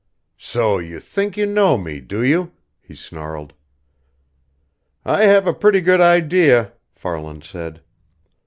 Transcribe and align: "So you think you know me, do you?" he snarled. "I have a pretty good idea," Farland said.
"So 0.39 0.79
you 0.79 0.99
think 0.99 1.37
you 1.37 1.45
know 1.45 1.77
me, 1.77 1.99
do 2.01 2.23
you?" 2.23 2.53
he 2.81 2.95
snarled. 2.95 3.53
"I 5.05 5.25
have 5.25 5.45
a 5.45 5.53
pretty 5.53 5.79
good 5.81 6.01
idea," 6.01 6.73
Farland 6.95 7.43
said. 7.43 7.83